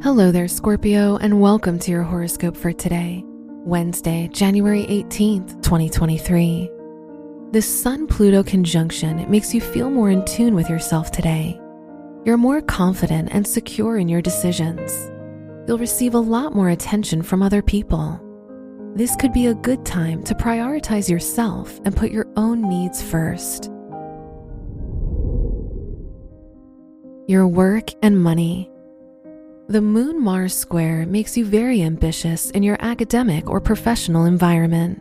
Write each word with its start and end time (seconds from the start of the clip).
Hello 0.00 0.30
there, 0.30 0.46
Scorpio, 0.46 1.16
and 1.16 1.40
welcome 1.40 1.76
to 1.80 1.90
your 1.90 2.04
horoscope 2.04 2.56
for 2.56 2.72
today, 2.72 3.24
Wednesday, 3.26 4.28
January 4.32 4.84
18th, 4.84 5.60
2023. 5.60 6.70
The 7.50 7.60
Sun 7.60 8.06
Pluto 8.06 8.44
conjunction 8.44 9.28
makes 9.28 9.52
you 9.52 9.60
feel 9.60 9.90
more 9.90 10.10
in 10.10 10.24
tune 10.24 10.54
with 10.54 10.70
yourself 10.70 11.10
today. 11.10 11.60
You're 12.24 12.36
more 12.36 12.60
confident 12.62 13.30
and 13.32 13.44
secure 13.44 13.98
in 13.98 14.06
your 14.06 14.22
decisions. 14.22 15.10
You'll 15.66 15.78
receive 15.78 16.14
a 16.14 16.18
lot 16.18 16.54
more 16.54 16.68
attention 16.68 17.20
from 17.20 17.42
other 17.42 17.60
people. 17.60 18.20
This 18.94 19.16
could 19.16 19.32
be 19.32 19.46
a 19.46 19.54
good 19.54 19.84
time 19.84 20.22
to 20.24 20.34
prioritize 20.36 21.10
yourself 21.10 21.80
and 21.84 21.96
put 21.96 22.12
your 22.12 22.28
own 22.36 22.62
needs 22.68 23.02
first. 23.02 23.64
Your 27.26 27.48
work 27.48 27.90
and 28.00 28.22
money. 28.22 28.70
The 29.70 29.82
Moon 29.82 30.24
Mars 30.24 30.54
square 30.54 31.04
makes 31.04 31.36
you 31.36 31.44
very 31.44 31.82
ambitious 31.82 32.48
in 32.52 32.62
your 32.62 32.78
academic 32.80 33.50
or 33.50 33.60
professional 33.60 34.24
environment. 34.24 34.98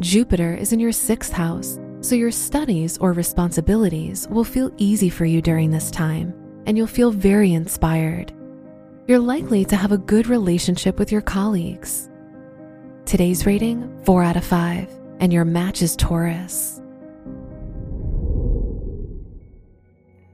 Jupiter 0.00 0.54
is 0.54 0.72
in 0.72 0.80
your 0.80 0.90
sixth 0.90 1.34
house, 1.34 1.78
so 2.00 2.14
your 2.14 2.30
studies 2.30 2.96
or 2.96 3.12
responsibilities 3.12 4.26
will 4.28 4.42
feel 4.42 4.72
easy 4.78 5.10
for 5.10 5.26
you 5.26 5.42
during 5.42 5.70
this 5.70 5.90
time, 5.90 6.32
and 6.64 6.78
you'll 6.78 6.86
feel 6.86 7.10
very 7.10 7.52
inspired. 7.52 8.32
You're 9.06 9.18
likely 9.18 9.66
to 9.66 9.76
have 9.76 9.92
a 9.92 9.98
good 9.98 10.28
relationship 10.28 10.98
with 10.98 11.12
your 11.12 11.20
colleagues. 11.20 12.08
Today's 13.04 13.44
rating 13.44 14.02
4 14.06 14.22
out 14.22 14.38
of 14.38 14.46
5, 14.46 14.88
and 15.20 15.30
your 15.30 15.44
match 15.44 15.82
is 15.82 15.94
Taurus. 15.94 16.80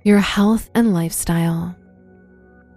Your 0.04 0.20
health 0.20 0.70
and 0.72 0.94
lifestyle. 0.94 1.74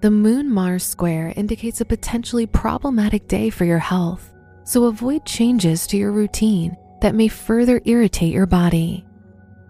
The 0.04 0.12
Moon 0.12 0.52
Mars 0.52 0.84
square 0.84 1.32
indicates 1.38 1.80
a 1.80 1.86
potentially 1.86 2.46
problematic 2.46 3.30
day 3.30 3.50
for 3.50 3.64
your 3.64 3.80
health, 3.80 4.34
so 4.66 4.84
avoid 4.84 5.26
changes 5.26 5.88
to 5.88 5.96
your 5.96 6.12
routine 6.12 6.76
that 7.00 7.16
may 7.16 7.30
further 7.30 7.80
irritate 7.86 8.34
your 8.34 8.46
body. 8.46 9.06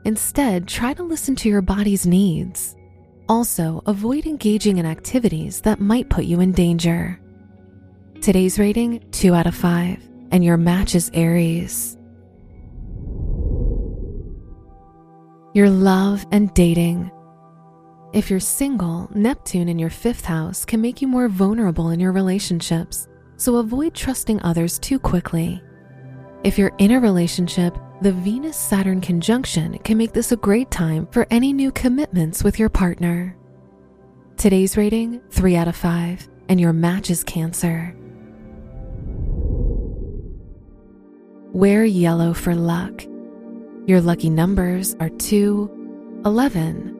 Instead, 0.05 0.67
try 0.67 0.95
to 0.95 1.03
listen 1.03 1.35
to 1.35 1.49
your 1.49 1.61
body's 1.61 2.07
needs. 2.07 2.75
Also, 3.29 3.83
avoid 3.85 4.25
engaging 4.25 4.79
in 4.79 4.87
activities 4.87 5.61
that 5.61 5.79
might 5.79 6.09
put 6.09 6.25
you 6.25 6.41
in 6.41 6.51
danger. 6.51 7.21
Today's 8.19 8.57
rating 8.57 9.05
2 9.11 9.35
out 9.35 9.45
of 9.45 9.53
5, 9.53 9.99
and 10.31 10.43
your 10.43 10.57
match 10.57 10.95
is 10.95 11.11
Aries. 11.13 11.95
Your 15.53 15.69
love 15.69 16.25
and 16.31 16.51
dating. 16.55 17.11
If 18.13 18.29
you're 18.29 18.39
single, 18.39 19.09
Neptune 19.15 19.67
in 19.67 19.79
your 19.79 19.89
fifth 19.89 20.25
house 20.25 20.65
can 20.65 20.79
make 20.79 21.01
you 21.01 21.07
more 21.07 21.27
vulnerable 21.27 21.89
in 21.89 21.99
your 21.99 22.11
relationships, 22.11 23.07
so 23.37 23.55
avoid 23.55 23.95
trusting 23.95 24.39
others 24.43 24.77
too 24.77 24.99
quickly. 24.99 25.63
If 26.43 26.59
you're 26.59 26.75
in 26.77 26.91
a 26.91 26.99
relationship, 26.99 27.75
the 28.01 28.11
Venus 28.11 28.55
Saturn 28.55 29.01
conjunction 29.01 29.79
can 29.79 29.97
make 29.97 30.13
this 30.13 30.31
a 30.31 30.37
great 30.37 30.69
time 30.69 31.07
for 31.07 31.25
any 31.31 31.53
new 31.53 31.71
commitments 31.71 32.43
with 32.43 32.59
your 32.59 32.69
partner. 32.69 33.35
Today's 34.37 34.77
rating 34.77 35.19
3 35.31 35.55
out 35.55 35.67
of 35.67 35.75
5, 35.75 36.29
and 36.49 36.61
your 36.61 36.71
match 36.71 37.09
is 37.09 37.23
Cancer. 37.23 37.95
Wear 41.51 41.83
yellow 41.83 42.35
for 42.35 42.53
luck. 42.53 43.03
Your 43.87 44.01
lucky 44.01 44.29
numbers 44.29 44.95
are 44.99 45.09
2, 45.09 46.21
11, 46.25 46.99